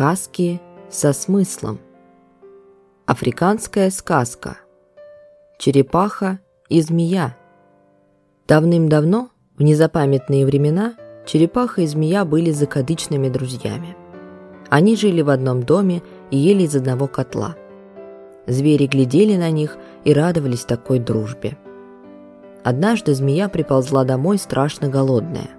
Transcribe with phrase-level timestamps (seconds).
[0.00, 1.78] Сказки со смыслом.
[3.04, 4.56] Африканская сказка.
[5.58, 6.38] Черепаха
[6.70, 7.36] и змея.
[8.48, 9.28] Давным-давно,
[9.58, 10.94] в незапамятные времена,
[11.26, 13.94] черепаха и змея были закадычными друзьями.
[14.70, 17.56] Они жили в одном доме и ели из одного котла.
[18.46, 21.58] Звери глядели на них и радовались такой дружбе.
[22.64, 25.50] Однажды змея приползла домой страшно голодная.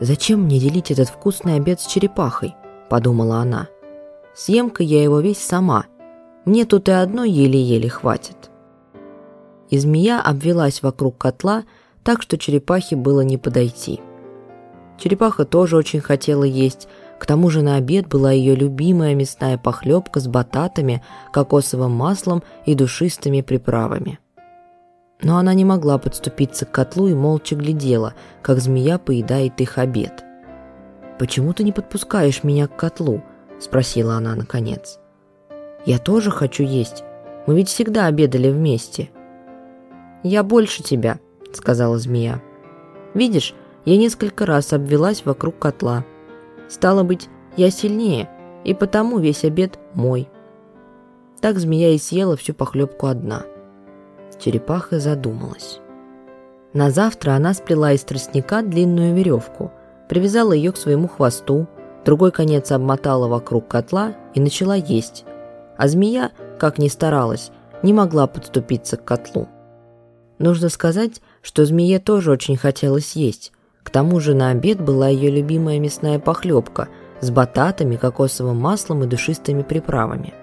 [0.00, 2.54] «Зачем мне делить этот вкусный обед с черепахой?»–
[2.88, 3.68] подумала она.
[4.34, 5.86] «Съем-ка я его весь сама.
[6.44, 8.50] Мне тут и одной еле-еле хватит».
[9.70, 11.64] И змея обвелась вокруг котла,
[12.02, 14.00] так что черепахе было не подойти.
[14.98, 16.88] Черепаха тоже очень хотела есть,
[17.18, 21.02] к тому же на обед была ее любимая мясная похлебка с бататами,
[21.32, 24.18] кокосовым маслом и душистыми приправами.
[25.20, 30.24] Но она не могла подступиться к котлу и молча глядела, как змея поедает их обед.
[31.18, 33.22] «Почему ты не подпускаешь меня к котлу?»–
[33.58, 35.00] спросила она наконец.
[35.84, 37.02] «Я тоже хочу есть.
[37.46, 39.10] Мы ведь всегда обедали вместе».
[40.22, 41.18] «Я больше тебя»,–
[41.52, 42.40] сказала змея.
[43.14, 46.04] «Видишь, я несколько раз обвелась вокруг котла.
[46.68, 48.28] Стало быть, я сильнее,
[48.64, 50.28] и потому весь обед мой».
[51.40, 53.44] Так змея и съела всю похлебку одна.
[54.38, 55.80] Черепаха задумалась.
[56.72, 59.72] На завтра она сплела из тростника длинную веревку–
[60.08, 61.68] привязала ее к своему хвосту,
[62.04, 65.24] другой конец обмотала вокруг котла и начала есть.
[65.76, 67.50] А змея, как ни старалась,
[67.82, 69.48] не могла подступиться к котлу.
[70.38, 73.52] Нужно сказать, что змее тоже очень хотелось есть.
[73.82, 76.88] К тому же на обед была ее любимая мясная похлебка
[77.20, 80.34] с бататами, кокосовым маслом и душистыми приправами.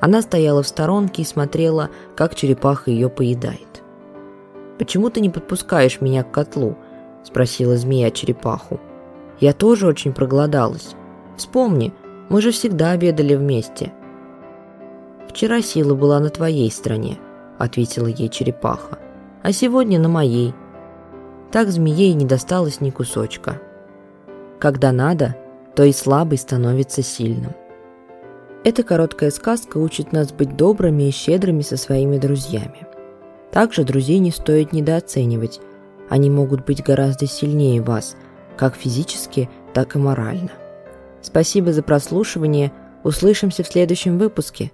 [0.00, 3.82] Она стояла в сторонке и смотрела, как черепаха ее поедает.
[4.78, 6.76] «Почему ты не подпускаешь меня к котлу?»–
[7.28, 8.80] спросила змея черепаху.
[9.38, 10.96] «Я тоже очень проголодалась.
[11.36, 11.92] Вспомни,
[12.30, 13.92] мы же всегда обедали вместе».
[15.28, 17.18] «Вчера сила была на твоей стороне»,–
[17.58, 18.98] ответила ей черепаха,–
[19.42, 20.54] «а сегодня на моей».
[21.52, 23.60] Так змее не досталось ни кусочка.
[24.58, 25.36] Когда надо,
[25.76, 27.52] то и слабый становится сильным.
[28.64, 32.86] Эта короткая сказка учит нас быть добрыми и щедрыми со своими друзьями.
[33.52, 35.60] Также друзей не стоит недооценивать,
[36.08, 38.16] они могут быть гораздо сильнее вас,
[38.56, 40.50] как физически, так и морально.
[41.22, 42.72] Спасибо за прослушивание.
[43.04, 44.72] Услышимся в следующем выпуске.